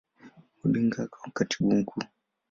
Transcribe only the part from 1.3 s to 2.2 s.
Katibu Mkuu.